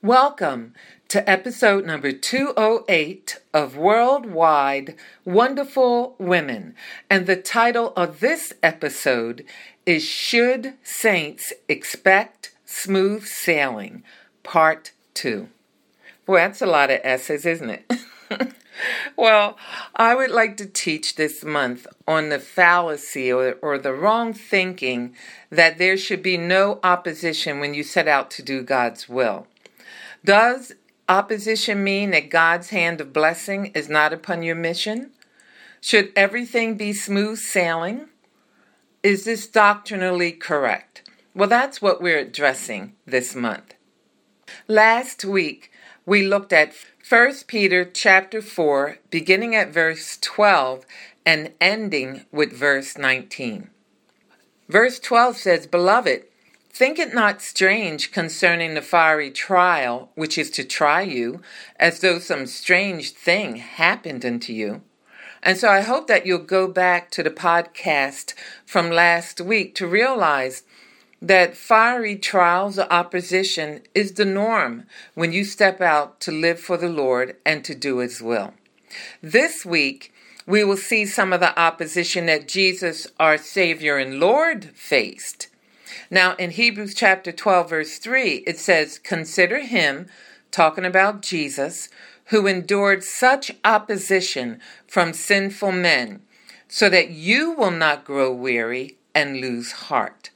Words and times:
Welcome 0.00 0.74
to 1.08 1.28
episode 1.28 1.84
number 1.84 2.12
208 2.12 3.40
of 3.52 3.76
Worldwide 3.76 4.94
Wonderful 5.24 6.14
Women. 6.20 6.76
And 7.10 7.26
the 7.26 7.34
title 7.34 7.92
of 7.96 8.20
this 8.20 8.52
episode 8.62 9.44
is 9.84 10.04
Should 10.04 10.74
Saints 10.84 11.52
Expect 11.68 12.52
Smooth 12.64 13.24
Sailing? 13.24 14.04
Part 14.44 14.92
2. 15.14 15.48
Boy, 16.26 16.36
that's 16.36 16.62
a 16.62 16.66
lot 16.66 16.92
of 16.92 17.00
S's, 17.02 17.44
isn't 17.44 17.70
it? 17.70 17.92
well, 19.16 19.58
I 19.96 20.14
would 20.14 20.30
like 20.30 20.56
to 20.58 20.66
teach 20.66 21.16
this 21.16 21.42
month 21.42 21.88
on 22.06 22.28
the 22.28 22.38
fallacy 22.38 23.32
or, 23.32 23.54
or 23.60 23.78
the 23.78 23.94
wrong 23.94 24.32
thinking 24.32 25.16
that 25.50 25.78
there 25.78 25.96
should 25.96 26.22
be 26.22 26.36
no 26.36 26.78
opposition 26.84 27.58
when 27.58 27.74
you 27.74 27.82
set 27.82 28.06
out 28.06 28.30
to 28.30 28.44
do 28.44 28.62
God's 28.62 29.08
will. 29.08 29.48
Does 30.28 30.74
opposition 31.08 31.82
mean 31.82 32.10
that 32.10 32.28
God's 32.28 32.68
hand 32.68 33.00
of 33.00 33.14
blessing 33.14 33.72
is 33.74 33.88
not 33.88 34.12
upon 34.12 34.42
your 34.42 34.56
mission? 34.56 35.12
Should 35.80 36.12
everything 36.14 36.76
be 36.76 36.92
smooth 36.92 37.38
sailing? 37.38 38.10
Is 39.02 39.24
this 39.24 39.46
doctrinally 39.46 40.32
correct? 40.32 41.08
Well, 41.34 41.48
that's 41.48 41.80
what 41.80 42.02
we're 42.02 42.18
addressing 42.18 42.92
this 43.06 43.34
month. 43.34 43.72
Last 44.66 45.24
week, 45.24 45.72
we 46.04 46.26
looked 46.26 46.52
at 46.52 46.74
1 47.08 47.32
Peter 47.46 47.86
chapter 47.86 48.42
4, 48.42 48.98
beginning 49.08 49.54
at 49.54 49.72
verse 49.72 50.18
12 50.20 50.84
and 51.24 51.54
ending 51.58 52.26
with 52.30 52.52
verse 52.52 52.98
19. 52.98 53.70
Verse 54.68 54.98
12 54.98 55.38
says, 55.38 55.66
Beloved, 55.66 56.24
Think 56.78 57.00
it 57.00 57.12
not 57.12 57.42
strange 57.42 58.12
concerning 58.12 58.74
the 58.74 58.82
fiery 58.82 59.32
trial 59.32 60.12
which 60.14 60.38
is 60.38 60.48
to 60.52 60.62
try 60.62 61.02
you, 61.02 61.40
as 61.74 61.98
though 61.98 62.20
some 62.20 62.46
strange 62.46 63.10
thing 63.10 63.56
happened 63.56 64.24
unto 64.24 64.52
you. 64.52 64.82
And 65.42 65.58
so 65.58 65.68
I 65.68 65.80
hope 65.80 66.06
that 66.06 66.24
you'll 66.24 66.38
go 66.38 66.68
back 66.68 67.10
to 67.10 67.24
the 67.24 67.32
podcast 67.32 68.34
from 68.64 68.90
last 68.90 69.40
week 69.40 69.74
to 69.74 69.88
realize 69.88 70.62
that 71.20 71.56
fiery 71.56 72.14
trials 72.14 72.78
or 72.78 72.86
opposition 72.92 73.80
is 73.92 74.12
the 74.12 74.24
norm 74.24 74.84
when 75.14 75.32
you 75.32 75.42
step 75.42 75.80
out 75.80 76.20
to 76.20 76.30
live 76.30 76.60
for 76.60 76.76
the 76.76 76.88
Lord 76.88 77.34
and 77.44 77.64
to 77.64 77.74
do 77.74 77.98
His 77.98 78.22
will. 78.22 78.54
This 79.20 79.66
week, 79.66 80.12
we 80.46 80.62
will 80.62 80.76
see 80.76 81.06
some 81.06 81.32
of 81.32 81.40
the 81.40 81.58
opposition 81.58 82.26
that 82.26 82.46
Jesus, 82.46 83.08
our 83.18 83.36
Savior 83.36 83.96
and 83.96 84.20
Lord, 84.20 84.66
faced. 84.76 85.48
Now, 86.10 86.34
in 86.36 86.50
Hebrews 86.50 86.94
chapter 86.94 87.32
12, 87.32 87.70
verse 87.70 87.98
3, 87.98 88.44
it 88.46 88.58
says, 88.58 88.98
Consider 88.98 89.60
him, 89.60 90.06
talking 90.50 90.84
about 90.84 91.22
Jesus, 91.22 91.88
who 92.26 92.46
endured 92.46 93.02
such 93.02 93.50
opposition 93.64 94.60
from 94.86 95.12
sinful 95.12 95.72
men, 95.72 96.20
so 96.68 96.88
that 96.88 97.10
you 97.10 97.52
will 97.52 97.70
not 97.70 98.04
grow 98.04 98.32
weary 98.32 98.98
and 99.14 99.40
lose 99.40 99.72
heart. 99.72 100.30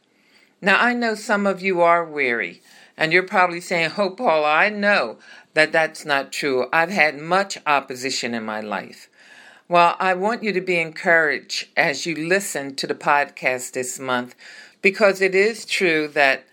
Now, 0.60 0.78
I 0.80 0.94
know 0.94 1.14
some 1.14 1.46
of 1.46 1.60
you 1.60 1.80
are 1.80 2.04
weary, 2.04 2.62
and 2.96 3.12
you're 3.12 3.22
probably 3.22 3.60
saying, 3.60 3.92
Oh, 3.98 4.10
Paul, 4.10 4.44
I 4.44 4.68
know 4.68 5.18
that 5.54 5.72
that's 5.72 6.04
not 6.04 6.32
true. 6.32 6.66
I've 6.72 6.90
had 6.90 7.18
much 7.18 7.58
opposition 7.66 8.34
in 8.34 8.44
my 8.44 8.60
life. 8.60 9.08
Well, 9.68 9.96
I 9.98 10.14
want 10.14 10.42
you 10.42 10.52
to 10.52 10.60
be 10.60 10.78
encouraged 10.78 11.68
as 11.76 12.04
you 12.06 12.14
listen 12.14 12.74
to 12.76 12.86
the 12.86 12.94
podcast 12.94 13.72
this 13.72 13.98
month 13.98 14.34
because 14.82 15.20
it 15.20 15.34
is 15.34 15.64
true 15.64 16.08
that 16.08 16.44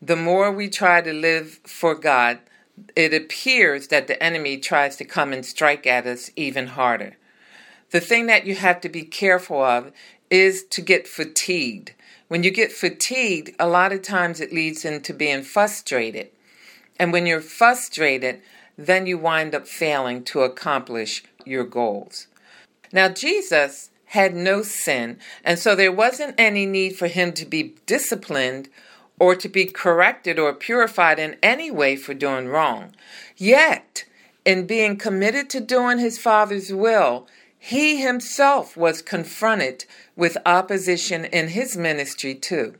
the 0.00 0.16
more 0.16 0.52
we 0.52 0.68
try 0.68 1.00
to 1.00 1.12
live 1.12 1.60
for 1.64 1.94
God, 1.94 2.38
it 2.94 3.12
appears 3.12 3.88
that 3.88 4.06
the 4.06 4.22
enemy 4.22 4.58
tries 4.58 4.96
to 4.96 5.04
come 5.04 5.32
and 5.32 5.44
strike 5.44 5.86
at 5.86 6.06
us 6.06 6.30
even 6.36 6.68
harder. 6.68 7.16
The 7.90 8.00
thing 8.00 8.26
that 8.26 8.46
you 8.46 8.54
have 8.54 8.80
to 8.82 8.88
be 8.88 9.02
careful 9.02 9.62
of 9.62 9.92
is 10.30 10.62
to 10.64 10.82
get 10.82 11.08
fatigued. 11.08 11.94
When 12.28 12.42
you 12.42 12.50
get 12.50 12.70
fatigued, 12.70 13.56
a 13.58 13.66
lot 13.66 13.92
of 13.92 14.02
times 14.02 14.40
it 14.40 14.52
leads 14.52 14.84
into 14.84 15.14
being 15.14 15.42
frustrated. 15.42 16.28
And 16.98 17.12
when 17.12 17.26
you're 17.26 17.40
frustrated, 17.40 18.42
then 18.76 19.06
you 19.06 19.16
wind 19.18 19.54
up 19.54 19.66
failing 19.66 20.22
to 20.24 20.42
accomplish 20.42 21.24
your 21.46 21.64
goals. 21.64 22.26
Now, 22.92 23.08
Jesus 23.08 23.90
had 24.08 24.34
no 24.34 24.62
sin, 24.62 25.18
and 25.44 25.58
so 25.58 25.74
there 25.74 25.92
wasn't 25.92 26.34
any 26.38 26.66
need 26.66 26.96
for 26.96 27.08
him 27.08 27.32
to 27.32 27.44
be 27.44 27.74
disciplined 27.86 28.68
or 29.18 29.34
to 29.34 29.48
be 29.48 29.66
corrected 29.66 30.38
or 30.38 30.52
purified 30.54 31.18
in 31.18 31.36
any 31.42 31.70
way 31.70 31.96
for 31.96 32.14
doing 32.14 32.48
wrong. 32.48 32.94
Yet, 33.36 34.04
in 34.44 34.66
being 34.66 34.96
committed 34.96 35.50
to 35.50 35.60
doing 35.60 35.98
his 35.98 36.18
Father's 36.18 36.72
will, 36.72 37.26
he 37.58 38.00
himself 38.00 38.76
was 38.76 39.02
confronted 39.02 39.84
with 40.16 40.38
opposition 40.46 41.24
in 41.26 41.48
his 41.48 41.76
ministry 41.76 42.34
too. 42.34 42.76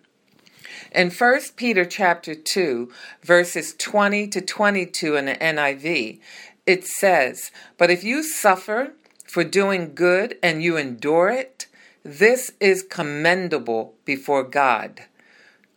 In 0.93 1.10
1 1.10 1.41
Peter 1.56 1.84
chapter 1.84 2.34
2, 2.34 2.91
verses 3.22 3.75
20 3.75 4.28
to 4.28 4.41
22 4.41 5.16
in 5.16 5.27
the 5.27 5.34
NIV, 5.34 6.21
it 6.65 6.87
says, 6.87 7.50
But 7.77 7.91
if 7.91 8.03
you 8.03 8.22
suffer 8.22 8.93
for 9.28 9.44
doing 9.44 9.94
good 9.94 10.37
and 10.43 10.62
you 10.62 10.77
endure 10.77 11.28
it, 11.28 11.66
this 12.03 12.50
is 12.59 12.83
commendable 12.83 13.94
before 14.05 14.43
God. 14.43 15.03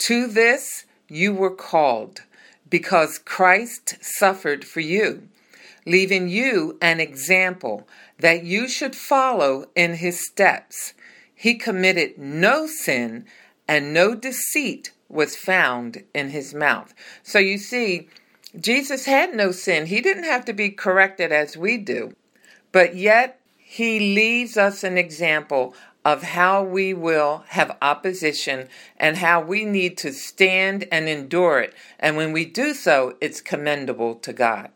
To 0.07 0.25
this 0.27 0.85
you 1.09 1.33
were 1.33 1.53
called, 1.53 2.21
because 2.69 3.19
Christ 3.19 3.97
suffered 4.01 4.63
for 4.63 4.79
you, 4.79 5.27
leaving 5.85 6.29
you 6.29 6.77
an 6.81 7.01
example 7.01 7.87
that 8.17 8.45
you 8.45 8.69
should 8.69 8.95
follow 8.95 9.65
in 9.75 9.95
his 9.95 10.25
steps. 10.25 10.93
He 11.35 11.55
committed 11.55 12.17
no 12.17 12.67
sin, 12.67 13.25
and 13.67 13.93
no 13.93 14.15
deceit 14.15 14.91
was 15.09 15.35
found 15.35 16.03
in 16.13 16.29
his 16.29 16.53
mouth. 16.53 16.93
So 17.23 17.39
you 17.39 17.57
see, 17.57 18.07
Jesus 18.57 19.05
had 19.05 19.35
no 19.35 19.51
sin. 19.51 19.87
He 19.87 19.99
didn't 19.99 20.23
have 20.23 20.45
to 20.45 20.53
be 20.53 20.69
corrected 20.69 21.33
as 21.33 21.57
we 21.57 21.77
do. 21.77 22.15
But 22.71 22.95
yet, 22.95 23.40
he 23.73 24.13
leaves 24.13 24.57
us 24.57 24.83
an 24.83 24.97
example 24.97 25.73
of 26.03 26.23
how 26.23 26.61
we 26.61 26.93
will 26.93 27.45
have 27.47 27.77
opposition 27.81 28.67
and 28.97 29.15
how 29.15 29.39
we 29.39 29.63
need 29.63 29.97
to 29.97 30.11
stand 30.11 30.85
and 30.91 31.07
endure 31.07 31.61
it. 31.61 31.73
And 31.97 32.17
when 32.17 32.33
we 32.33 32.43
do 32.43 32.73
so, 32.73 33.15
it's 33.21 33.39
commendable 33.39 34.15
to 34.15 34.33
God. 34.33 34.71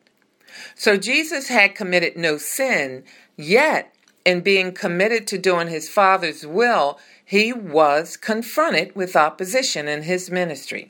So 0.75 0.95
Jesus 0.95 1.49
had 1.49 1.75
committed 1.75 2.15
no 2.15 2.37
sin, 2.37 3.03
yet 3.35 3.93
in 4.23 4.39
being 4.39 4.71
committed 4.71 5.27
to 5.27 5.37
doing 5.37 5.67
his 5.67 5.89
Father's 5.89 6.47
will, 6.47 6.97
he 7.25 7.51
was 7.51 8.15
confronted 8.15 8.95
with 8.95 9.17
opposition 9.17 9.89
in 9.89 10.03
his 10.03 10.31
ministry. 10.31 10.89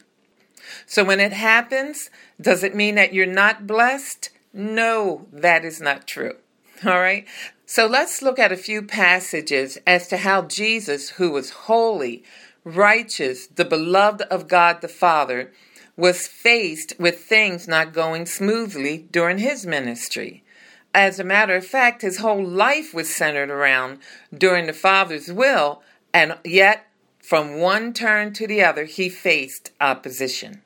So 0.86 1.04
when 1.04 1.20
it 1.20 1.34
happens, 1.34 2.12
does 2.40 2.64
it 2.64 2.76
mean 2.76 2.94
that 2.96 3.16
you're 3.16 3.26
not 3.26 3.66
blessed? 3.66 4.30
No, 4.54 5.26
that 5.34 5.66
is 5.66 5.82
not 5.82 6.06
true. 6.06 6.36
All 6.86 7.00
right. 7.00 7.26
So 7.68 7.88
let's 7.88 8.22
look 8.22 8.38
at 8.38 8.52
a 8.52 8.58
few 8.58 8.84
passages 8.84 9.80
as 9.88 10.08
to 10.10 10.18
how 10.18 10.44
Jesus, 10.44 11.12
who 11.12 11.32
was 11.32 11.50
holy, 11.50 12.24
righteous, 12.64 13.48
the 13.48 13.66
beloved 13.66 14.22
of 14.24 14.48
God 14.48 14.82
the 14.82 14.88
Father, 14.88 15.52
was 15.98 16.28
faced 16.28 16.94
with 17.00 17.22
things 17.22 17.68
not 17.68 17.92
going 17.92 18.28
smoothly 18.28 19.08
during 19.12 19.40
his 19.40 19.66
ministry. 19.66 20.44
as 20.94 21.20
a 21.20 21.26
matter 21.26 21.56
of 21.58 21.66
fact, 21.66 22.04
his 22.04 22.20
whole 22.20 22.46
life 22.46 22.94
was 22.94 23.14
centered 23.14 23.50
around 23.50 24.00
doing 24.34 24.66
the 24.66 24.74
Father's 24.74 25.30
will, 25.30 25.82
and 26.14 26.38
yet, 26.46 26.88
from 27.20 27.58
one 27.60 27.92
turn 27.92 28.32
to 28.32 28.48
the 28.48 28.64
other, 28.64 28.86
he 28.86 29.10
faced 29.10 29.72
opposition. 29.82 30.62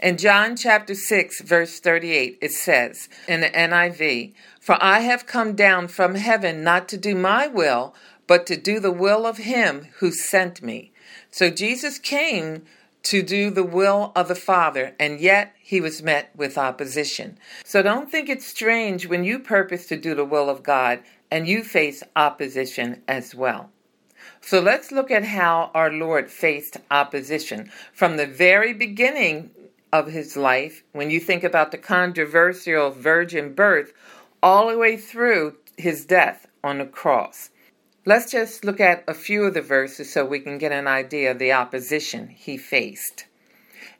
In 0.00 0.16
John 0.16 0.54
chapter 0.54 0.94
6, 0.94 1.42
verse 1.42 1.80
38, 1.80 2.38
it 2.40 2.52
says 2.52 3.08
in 3.26 3.40
the 3.40 3.48
NIV, 3.48 4.32
For 4.60 4.78
I 4.80 5.00
have 5.00 5.26
come 5.26 5.56
down 5.56 5.88
from 5.88 6.14
heaven 6.14 6.62
not 6.62 6.88
to 6.90 6.96
do 6.96 7.16
my 7.16 7.48
will, 7.48 7.96
but 8.28 8.46
to 8.46 8.56
do 8.56 8.78
the 8.78 8.92
will 8.92 9.26
of 9.26 9.38
him 9.38 9.88
who 9.98 10.12
sent 10.12 10.62
me. 10.62 10.92
So 11.32 11.50
Jesus 11.50 11.98
came 11.98 12.62
to 13.04 13.22
do 13.22 13.50
the 13.50 13.64
will 13.64 14.12
of 14.14 14.28
the 14.28 14.36
Father, 14.36 14.94
and 15.00 15.18
yet 15.18 15.56
he 15.60 15.80
was 15.80 16.00
met 16.00 16.30
with 16.36 16.56
opposition. 16.56 17.36
So 17.64 17.82
don't 17.82 18.08
think 18.08 18.28
it's 18.28 18.46
strange 18.46 19.08
when 19.08 19.24
you 19.24 19.40
purpose 19.40 19.86
to 19.86 19.96
do 19.96 20.14
the 20.14 20.24
will 20.24 20.48
of 20.48 20.62
God 20.62 21.00
and 21.28 21.48
you 21.48 21.64
face 21.64 22.04
opposition 22.14 23.02
as 23.08 23.34
well. 23.34 23.70
So 24.40 24.60
let's 24.60 24.92
look 24.92 25.10
at 25.10 25.24
how 25.24 25.72
our 25.74 25.90
Lord 25.90 26.30
faced 26.30 26.76
opposition. 26.90 27.70
From 27.92 28.16
the 28.16 28.26
very 28.26 28.72
beginning 28.72 29.50
of 29.92 30.08
his 30.08 30.36
life, 30.36 30.84
when 30.92 31.10
you 31.10 31.20
think 31.20 31.44
about 31.44 31.70
the 31.70 31.78
controversial 31.78 32.90
virgin 32.90 33.54
birth, 33.54 33.92
all 34.42 34.68
the 34.68 34.78
way 34.78 34.96
through 34.96 35.56
his 35.76 36.04
death 36.04 36.46
on 36.62 36.78
the 36.78 36.86
cross. 36.86 37.50
Let's 38.04 38.30
just 38.30 38.64
look 38.64 38.80
at 38.80 39.04
a 39.06 39.14
few 39.14 39.44
of 39.44 39.54
the 39.54 39.60
verses 39.62 40.12
so 40.12 40.24
we 40.24 40.40
can 40.40 40.58
get 40.58 40.72
an 40.72 40.86
idea 40.86 41.30
of 41.30 41.38
the 41.38 41.52
opposition 41.52 42.28
he 42.28 42.56
faced. 42.56 43.26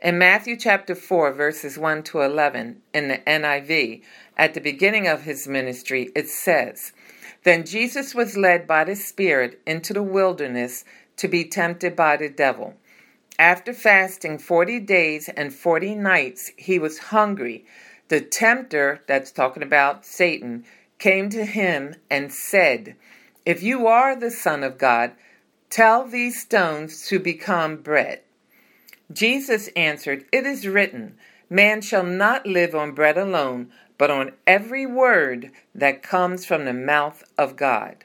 In 0.01 0.17
Matthew 0.17 0.57
chapter 0.57 0.95
4, 0.95 1.33
verses 1.33 1.77
1 1.77 2.05
to 2.05 2.23
11, 2.23 2.81
in 2.95 3.09
the 3.09 3.19
NIV, 3.19 4.03
at 4.37 4.55
the 4.55 4.61
beginning 4.61 5.09
of 5.09 5.23
his 5.23 5.49
ministry, 5.49 6.11
it 6.15 6.29
says, 6.29 6.93
Then 7.43 7.67
Jesus 7.67 8.15
was 8.15 8.37
led 8.37 8.67
by 8.67 8.85
the 8.85 8.95
Spirit 8.95 9.61
into 9.67 9.93
the 9.93 10.03
wilderness 10.03 10.85
to 11.17 11.27
be 11.27 11.45
tempted 11.45 11.97
by 11.97 12.17
the 12.17 12.29
devil. 12.29 12.75
After 13.39 13.73
fasting 13.73 14.39
40 14.39 14.81
days 14.81 15.29
and 15.29 15.55
40 15.55 15.95
nights, 15.95 16.51
he 16.57 16.79
was 16.81 16.99
hungry. 16.99 17.65
The 18.09 18.21
tempter, 18.21 19.05
that's 19.07 19.31
talking 19.31 19.63
about 19.63 20.05
Satan, 20.05 20.65
came 20.99 21.31
to 21.31 21.45
him 21.45 21.95
and 22.11 22.33
said, 22.33 22.97
If 23.47 23.63
you 23.63 23.87
are 23.87 24.17
the 24.17 24.33
Son 24.33 24.65
of 24.65 24.77
God, 24.77 25.13
tell 25.71 26.05
these 26.05 26.41
stones 26.41 27.07
to 27.07 27.21
become 27.21 27.77
bread. 27.77 28.23
Jesus 29.13 29.69
answered, 29.77 30.25
It 30.33 30.45
is 30.45 30.67
written, 30.67 31.17
Man 31.49 31.81
shall 31.81 32.03
not 32.03 32.45
live 32.45 32.75
on 32.75 32.91
bread 32.93 33.17
alone, 33.17 33.71
but 33.99 34.11
on 34.11 34.33
every 34.49 34.85
word 34.85 35.53
that 35.75 36.03
comes 36.03 36.45
from 36.45 36.65
the 36.65 36.73
mouth 36.73 37.23
of 37.39 37.55
God. 37.55 38.05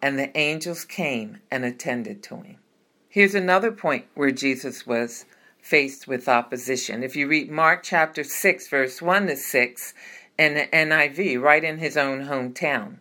and 0.00 0.18
the 0.18 0.36
angels 0.36 0.84
came 0.84 1.38
and 1.50 1.64
attended 1.64 2.22
to 2.24 2.36
him. 2.36 2.56
Here's 3.08 3.34
another 3.34 3.72
point 3.72 4.06
where 4.14 4.30
Jesus 4.30 4.86
was 4.86 5.24
faced 5.60 6.06
with 6.06 6.28
opposition. 6.28 7.02
If 7.02 7.16
you 7.16 7.26
read 7.26 7.50
Mark 7.50 7.82
chapter 7.82 8.22
6, 8.22 8.68
verse 8.68 9.02
1 9.02 9.26
to 9.26 9.36
6, 9.36 9.94
in 10.38 10.54
the 10.54 10.66
NIV, 10.72 11.40
right 11.42 11.64
in 11.64 11.78
his 11.78 11.96
own 11.96 12.26
hometown. 12.26 12.98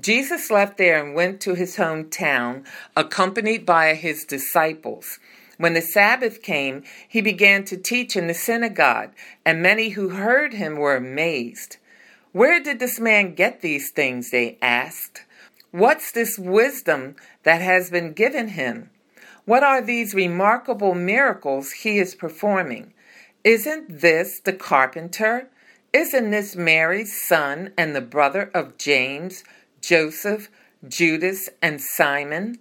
Jesus 0.00 0.50
left 0.50 0.78
there 0.78 1.04
and 1.04 1.14
went 1.14 1.40
to 1.42 1.54
his 1.54 1.76
hometown, 1.76 2.64
accompanied 2.96 3.66
by 3.66 3.94
his 3.94 4.24
disciples. 4.24 5.18
When 5.58 5.74
the 5.74 5.82
Sabbath 5.82 6.42
came, 6.42 6.82
he 7.06 7.20
began 7.20 7.64
to 7.66 7.76
teach 7.76 8.16
in 8.16 8.26
the 8.26 8.34
synagogue, 8.34 9.10
and 9.44 9.62
many 9.62 9.90
who 9.90 10.10
heard 10.10 10.54
him 10.54 10.76
were 10.76 10.96
amazed. 10.96 11.76
Where 12.32 12.58
did 12.58 12.80
this 12.80 12.98
man 12.98 13.34
get 13.34 13.60
these 13.60 13.90
things? 13.90 14.30
They 14.30 14.56
asked. 14.62 15.24
What's 15.72 16.12
this 16.12 16.38
wisdom 16.38 17.16
that 17.44 17.62
has 17.62 17.88
been 17.88 18.12
given 18.12 18.48
him? 18.48 18.90
What 19.46 19.62
are 19.62 19.80
these 19.80 20.12
remarkable 20.12 20.94
miracles 20.94 21.72
he 21.72 21.98
is 21.98 22.14
performing? 22.14 22.92
Isn't 23.42 24.00
this 24.00 24.38
the 24.38 24.52
carpenter? 24.52 25.48
Isn't 25.94 26.30
this 26.30 26.54
Mary's 26.54 27.18
son 27.26 27.72
and 27.78 27.96
the 27.96 28.02
brother 28.02 28.50
of 28.52 28.76
James, 28.76 29.44
Joseph, 29.80 30.50
Judas, 30.86 31.48
and 31.62 31.80
Simon? 31.80 32.58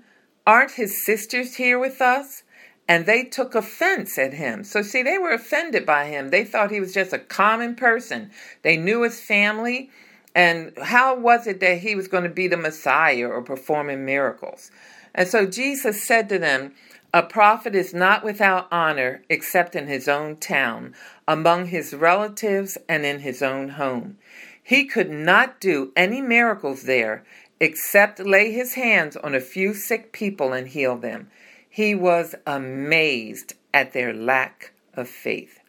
Aren't 0.48 0.72
his 0.72 1.06
sisters 1.06 1.56
here 1.56 1.78
with 1.78 2.02
us? 2.02 2.44
And 2.88 3.06
they 3.06 3.26
took 3.26 3.56
offense 3.56 4.18
at 4.18 4.36
him. 4.36 4.64
So, 4.64 4.82
see, 4.82 5.04
they 5.04 5.18
were 5.18 5.34
offended 5.34 5.86
by 5.86 6.06
him. 6.06 6.30
They 6.30 6.46
thought 6.46 6.72
he 6.72 6.80
was 6.80 6.94
just 6.94 7.12
a 7.12 7.20
common 7.20 7.76
person. 7.76 8.32
They 8.62 8.78
knew 8.78 9.02
his 9.02 9.20
family 9.20 9.90
and 10.34 10.74
how 10.82 11.18
was 11.18 11.48
it 11.48 11.60
that 11.60 11.80
he 11.80 11.96
was 11.96 12.08
going 12.08 12.24
to 12.24 12.30
be 12.30 12.48
the 12.48 12.58
Messiah 12.58 13.28
or 13.28 13.42
performing 13.42 14.06
miracles? 14.06 14.72
And 15.14 15.28
so 15.28 15.46
Jesus 15.46 16.06
said 16.06 16.30
to 16.30 16.40
them, 16.40 16.74
A 17.14 17.24
prophet 17.24 17.76
is 17.76 17.94
not 17.94 18.24
without 18.24 18.68
honor 18.72 19.24
except 19.30 19.76
in 19.76 19.88
his 19.88 20.08
own 20.08 20.38
town, 20.38 20.96
among 21.28 21.68
his 21.68 21.94
relatives, 21.94 22.78
and 22.88 23.06
in 23.06 23.20
his 23.20 23.42
own 23.42 23.70
home. 23.70 24.18
He 24.64 24.86
could 24.86 25.10
not 25.10 25.60
do 25.60 25.92
any 25.96 26.22
miracles 26.22 26.84
there 26.84 27.26
except 27.60 28.20
lay 28.20 28.52
his 28.52 28.76
hands 28.76 29.16
on 29.18 29.36
a 29.36 29.42
few 29.42 29.74
sick 29.74 30.12
people 30.12 30.54
and 30.54 30.70
heal 30.70 30.98
them. 30.98 31.30
He 31.70 31.94
was 31.94 32.36
amazed 32.48 33.54
at 33.74 33.94
their 33.94 34.14
lack 34.14 34.74
of 34.94 35.08
faith. 35.08 35.60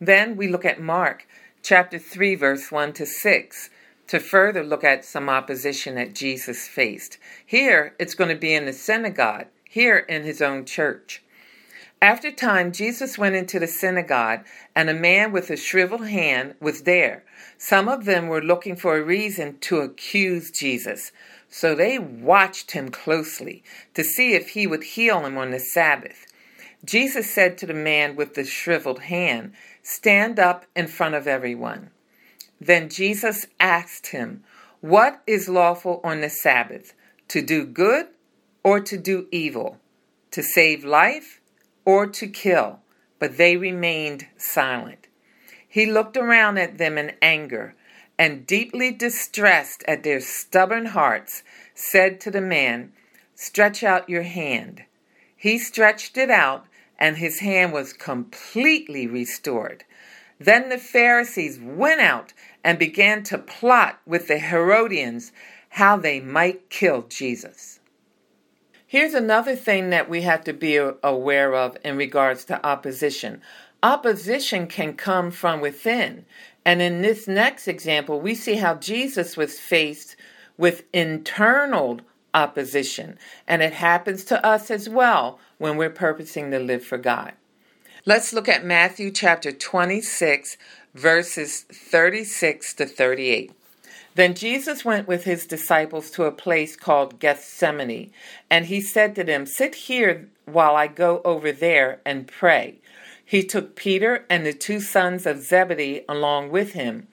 Then 0.00 0.36
we 0.36 0.48
look 0.48 0.64
at 0.64 0.80
Mark 0.80 1.26
chapter 1.62 1.98
3, 1.98 2.34
verse 2.34 2.72
1 2.72 2.92
to 2.94 3.06
6, 3.06 3.70
to 4.12 4.20
further 4.20 4.62
look 4.62 4.84
at 4.84 5.06
some 5.06 5.30
opposition 5.30 5.94
that 5.94 6.14
Jesus 6.14 6.68
faced. 6.68 7.16
Here, 7.46 7.94
it's 7.98 8.14
going 8.14 8.28
to 8.28 8.36
be 8.36 8.52
in 8.52 8.66
the 8.66 8.72
synagogue, 8.74 9.46
here 9.64 9.96
in 9.96 10.22
his 10.22 10.42
own 10.42 10.66
church. 10.66 11.22
After 12.02 12.30
time, 12.30 12.72
Jesus 12.72 13.16
went 13.16 13.36
into 13.36 13.58
the 13.58 13.66
synagogue, 13.66 14.44
and 14.76 14.90
a 14.90 14.94
man 14.94 15.32
with 15.32 15.48
a 15.48 15.56
shriveled 15.56 16.08
hand 16.08 16.56
was 16.60 16.82
there. 16.82 17.24
Some 17.56 17.88
of 17.88 18.04
them 18.04 18.28
were 18.28 18.42
looking 18.42 18.76
for 18.76 18.98
a 18.98 19.02
reason 19.02 19.56
to 19.60 19.78
accuse 19.78 20.50
Jesus, 20.50 21.10
so 21.48 21.74
they 21.74 21.98
watched 21.98 22.72
him 22.72 22.90
closely 22.90 23.62
to 23.94 24.04
see 24.04 24.34
if 24.34 24.50
he 24.50 24.66
would 24.66 24.84
heal 24.84 25.24
him 25.24 25.38
on 25.38 25.52
the 25.52 25.58
Sabbath. 25.58 26.26
Jesus 26.84 27.30
said 27.30 27.56
to 27.56 27.66
the 27.66 27.72
man 27.72 28.14
with 28.14 28.34
the 28.34 28.44
shriveled 28.44 29.04
hand, 29.04 29.54
Stand 29.82 30.38
up 30.38 30.66
in 30.76 30.86
front 30.86 31.14
of 31.14 31.26
everyone. 31.26 31.91
Then 32.66 32.88
Jesus 32.88 33.46
asked 33.58 34.08
him, 34.08 34.44
What 34.80 35.20
is 35.26 35.48
lawful 35.48 36.00
on 36.04 36.20
the 36.20 36.30
Sabbath? 36.30 36.94
To 37.28 37.42
do 37.42 37.64
good 37.66 38.06
or 38.62 38.78
to 38.78 38.96
do 38.96 39.26
evil? 39.32 39.78
To 40.30 40.44
save 40.44 40.84
life 40.84 41.40
or 41.84 42.06
to 42.06 42.28
kill? 42.28 42.78
But 43.18 43.36
they 43.36 43.56
remained 43.56 44.28
silent. 44.36 45.08
He 45.66 45.86
looked 45.86 46.16
around 46.16 46.58
at 46.58 46.78
them 46.78 46.98
in 46.98 47.14
anger 47.20 47.74
and, 48.16 48.46
deeply 48.46 48.92
distressed 48.92 49.82
at 49.88 50.04
their 50.04 50.20
stubborn 50.20 50.86
hearts, 50.86 51.42
said 51.74 52.20
to 52.20 52.30
the 52.30 52.40
man, 52.40 52.92
Stretch 53.34 53.82
out 53.82 54.08
your 54.08 54.22
hand. 54.22 54.84
He 55.36 55.58
stretched 55.58 56.16
it 56.16 56.30
out 56.30 56.66
and 56.96 57.16
his 57.16 57.40
hand 57.40 57.72
was 57.72 57.92
completely 57.92 59.08
restored. 59.08 59.82
Then 60.44 60.70
the 60.70 60.78
Pharisees 60.78 61.60
went 61.60 62.00
out 62.00 62.32
and 62.64 62.78
began 62.78 63.22
to 63.24 63.38
plot 63.38 64.00
with 64.06 64.28
the 64.28 64.38
Herodians 64.38 65.32
how 65.70 65.96
they 65.96 66.20
might 66.20 66.70
kill 66.70 67.02
Jesus. 67.02 67.80
Here's 68.86 69.14
another 69.14 69.56
thing 69.56 69.88
that 69.90 70.10
we 70.10 70.20
have 70.22 70.44
to 70.44 70.52
be 70.52 70.76
aware 70.76 71.54
of 71.54 71.78
in 71.82 71.96
regards 71.96 72.44
to 72.44 72.64
opposition. 72.66 73.40
Opposition 73.82 74.66
can 74.66 74.94
come 74.94 75.30
from 75.30 75.62
within. 75.62 76.26
And 76.64 76.82
in 76.82 77.00
this 77.00 77.26
next 77.26 77.68
example, 77.68 78.20
we 78.20 78.34
see 78.34 78.56
how 78.56 78.74
Jesus 78.74 79.36
was 79.36 79.58
faced 79.58 80.16
with 80.58 80.84
internal 80.92 82.00
opposition. 82.34 83.18
And 83.48 83.62
it 83.62 83.72
happens 83.72 84.24
to 84.26 84.44
us 84.44 84.70
as 84.70 84.88
well 84.88 85.38
when 85.56 85.76
we're 85.76 85.90
purposing 85.90 86.50
to 86.50 86.58
live 86.58 86.84
for 86.84 86.98
God. 86.98 87.32
Let's 88.04 88.32
look 88.32 88.48
at 88.48 88.64
Matthew 88.64 89.12
chapter 89.12 89.52
26, 89.52 90.56
verses 90.92 91.60
36 91.60 92.74
to 92.74 92.84
38. 92.84 93.52
Then 94.16 94.34
Jesus 94.34 94.84
went 94.84 95.06
with 95.06 95.22
his 95.22 95.46
disciples 95.46 96.10
to 96.10 96.24
a 96.24 96.32
place 96.32 96.74
called 96.74 97.20
Gethsemane, 97.20 98.10
and 98.50 98.66
he 98.66 98.80
said 98.80 99.14
to 99.14 99.22
them, 99.22 99.46
Sit 99.46 99.76
here 99.76 100.28
while 100.46 100.74
I 100.74 100.88
go 100.88 101.22
over 101.24 101.52
there 101.52 102.00
and 102.04 102.26
pray. 102.26 102.80
He 103.24 103.44
took 103.44 103.76
Peter 103.76 104.26
and 104.28 104.44
the 104.44 104.52
two 104.52 104.80
sons 104.80 105.24
of 105.24 105.40
Zebedee 105.40 106.04
along 106.08 106.50
with 106.50 106.72
him, 106.72 107.06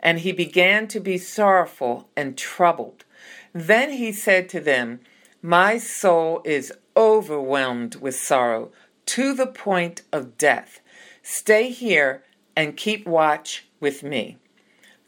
and 0.00 0.20
he 0.20 0.32
began 0.32 0.88
to 0.88 1.00
be 1.00 1.18
sorrowful 1.18 2.08
and 2.16 2.38
troubled. 2.38 3.04
Then 3.52 3.92
he 3.92 4.10
said 4.10 4.48
to 4.48 4.60
them, 4.60 5.00
My 5.42 5.76
soul 5.76 6.40
is 6.46 6.72
overwhelmed 6.96 7.96
with 7.96 8.14
sorrow 8.14 8.72
to 9.10 9.34
the 9.34 9.46
point 9.46 10.02
of 10.12 10.38
death. 10.38 10.78
Stay 11.20 11.70
here 11.70 12.22
and 12.54 12.76
keep 12.76 13.08
watch 13.08 13.66
with 13.80 14.04
me. 14.04 14.38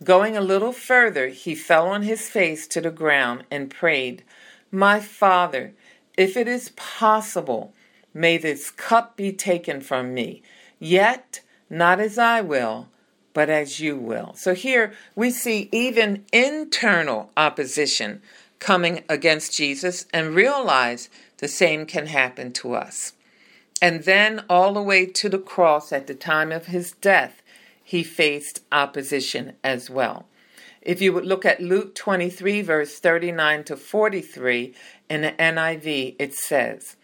Going 0.03 0.37
a 0.37 0.41
little 0.41 0.73
further, 0.73 1.29
he 1.29 1.55
fell 1.55 1.87
on 1.87 2.03
his 2.03 2.29
face 2.29 2.67
to 2.67 2.81
the 2.81 2.91
ground 2.91 3.45
and 3.49 3.71
prayed, 3.71 4.25
My 4.73 4.99
Father, 4.99 5.73
if 6.17 6.37
it 6.37 6.49
is 6.49 6.71
possible, 6.71 7.75
may 8.13 8.39
this 8.39 8.73
cup 8.73 9.17
be 9.17 9.33
taken 9.33 9.81
from 9.81 10.13
me, 10.13 10.43
yet 10.81 11.39
not 11.71 12.01
as 12.01 12.19
I 12.19 12.41
will, 12.41 12.89
but 13.33 13.49
as 13.49 13.79
you 13.79 13.97
will. 13.97 14.35
So 14.35 14.53
here 14.53 14.95
we 15.15 15.31
see 15.31 15.69
even 15.71 16.25
internal 16.33 17.31
opposition 17.37 18.21
coming 18.59 19.05
against 19.09 19.57
Jesus 19.57 20.07
and 20.13 20.35
realize 20.35 21.09
the 21.37 21.47
same 21.47 21.87
can 21.87 22.09
happen 22.09 22.53
to 22.55 22.75
us. 22.75 23.13
And 23.83 24.05
then 24.05 24.45
all 24.49 24.73
the 24.73 24.81
way 24.81 25.07
to 25.07 25.29
the 25.29 25.41
cross 25.41 25.93
at 25.93 26.07
the 26.07 26.15
time 26.15 26.53
of 26.53 26.67
his 26.67 26.93
death, 26.93 27.43
he 27.83 28.05
faced 28.05 28.61
opposition 28.71 29.55
as 29.65 29.91
well. 29.91 30.27
If 30.81 31.03
you 31.03 31.12
would 31.12 31.27
look 31.27 31.45
at 31.45 31.61
Luke 31.61 31.97
23, 31.97 32.62
verse 32.62 33.01
39 33.01 33.65
to 33.65 33.77
43 33.77 34.73
in 35.11 35.23
the 35.23 35.33
NIV, 35.33 36.15
it 36.17 36.33
says, 36.33 36.95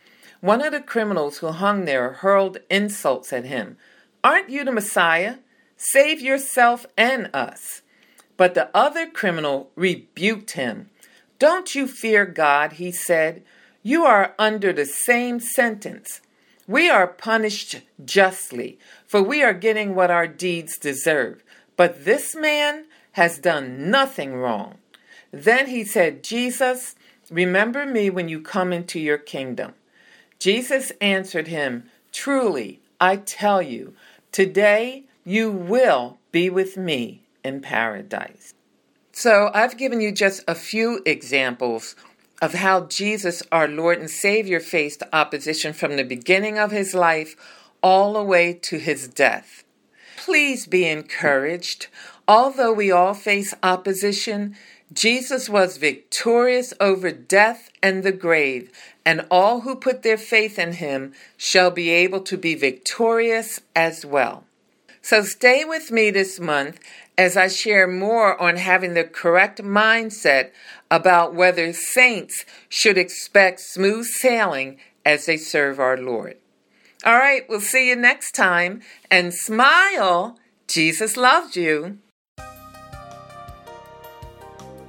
One 0.41 0.63
of 0.63 0.71
the 0.71 0.81
criminals 0.81 1.39
who 1.39 1.49
hung 1.49 1.85
there 1.85 2.13
hurled 2.13 2.59
insults 2.71 3.33
at 3.33 3.45
him. 3.45 3.77
Aren't 4.23 4.51
you 4.51 4.65
the 4.65 4.71
Messiah? 4.71 5.39
Save 5.77 6.21
yourself 6.21 6.87
and 6.97 7.29
us. 7.35 7.83
But 8.37 8.55
the 8.55 8.71
other 8.73 9.09
criminal 9.09 9.71
rebuked 9.75 10.53
him. 10.53 10.91
Don't 11.41 11.75
you 11.75 11.89
fear 11.89 12.25
God, 12.25 12.75
he 12.75 12.93
said. 12.93 13.43
You 13.83 14.05
are 14.05 14.35
under 14.39 14.73
the 14.73 14.87
same 14.87 15.41
sentence. 15.41 16.21
We 16.69 16.91
are 16.91 17.07
punished 17.07 17.81
justly, 18.05 18.79
for 19.07 19.23
we 19.23 19.43
are 19.43 19.55
getting 19.55 19.95
what 19.95 20.11
our 20.11 20.27
deeds 20.27 20.77
deserve. 20.77 21.43
But 21.79 22.05
this 22.05 22.37
man 22.37 22.85
has 23.13 23.39
done 23.39 23.91
nothing 23.91 24.35
wrong. 24.35 24.75
Then 25.33 25.69
he 25.69 25.83
said, 25.83 26.23
Jesus, 26.23 26.95
remember 27.31 27.87
me 27.87 28.11
when 28.11 28.29
you 28.29 28.43
come 28.43 28.75
into 28.75 29.01
your 29.01 29.17
kingdom. 29.17 29.73
Jesus 30.39 30.93
answered 31.01 31.49
him, 31.49 31.85
Truly, 32.13 32.81
I 33.01 33.17
tell 33.17 33.63
you, 33.63 33.95
today 34.31 35.05
you 35.25 35.51
will 35.51 36.19
be 36.33 36.51
with 36.51 36.77
me 36.77 37.23
in 37.43 37.63
paradise. 37.63 38.53
So 39.11 39.51
I've 39.55 39.79
given 39.79 40.03
you 40.03 40.13
just 40.13 40.45
a 40.47 40.55
few 40.55 41.01
examples 41.07 41.97
of 42.41 42.55
how 42.55 42.87
Jesus, 42.87 43.43
our 43.51 43.69
Lord 43.69 43.99
and 43.99 44.11
Savior, 44.11 44.61
faced 44.61 45.03
opposition 45.13 45.73
from 45.73 45.97
the 45.97 46.05
beginning 46.05 46.59
of 46.59 46.71
his 46.71 46.95
life 46.95 47.37
all 47.83 48.13
the 48.15 48.23
way 48.23 48.53
to 48.63 48.79
his 48.79 49.09
death. 49.09 49.65
Please 50.17 50.67
be 50.67 50.87
encouraged. 50.87 51.89
Although 52.27 52.73
we 52.73 52.91
all 52.91 53.15
face 53.15 53.55
opposition, 53.63 54.57
Jesus 54.93 55.49
was 55.49 55.77
victorious 55.77 56.73
over 56.81 57.11
death 57.11 57.71
and 57.83 58.03
the 58.03 58.13
grave, 58.13 58.71
and 59.05 59.27
all 59.31 59.63
who 59.63 59.75
put 59.75 60.03
their 60.03 60.19
faith 60.19 60.59
in 60.59 60.75
him 60.75 61.13
shall 61.37 61.71
be 61.71 61.91
able 61.91 62.21
to 62.21 62.37
be 62.37 62.55
victorious 62.55 63.61
as 63.75 64.05
well. 64.05 64.45
So 65.03 65.23
stay 65.23 65.65
with 65.65 65.91
me 65.91 66.11
this 66.11 66.39
month 66.39 66.81
as 67.19 67.37
I 67.37 67.49
share 67.49 67.89
more 67.89 68.41
on 68.41 68.57
having 68.57 68.95
the 68.95 69.03
correct 69.03 69.61
mindset 69.61 70.53
about 70.89 71.35
whether 71.35 71.73
saints 71.73 72.45
should 72.69 72.97
expect 72.97 73.59
smooth 73.59 74.07
sailing 74.07 74.79
as 75.05 75.27
they 75.27 75.37
serve 75.37 75.81
our 75.81 75.97
Lord. 75.99 76.37
All 77.05 77.19
right, 77.19 77.43
we'll 77.49 77.61
see 77.61 77.89
you 77.89 77.97
next 77.97 78.33
time 78.33 78.83
and 79.11 79.35
smile. 79.35 80.39
Jesus 80.69 81.17
loves 81.17 81.57
you. 81.57 81.99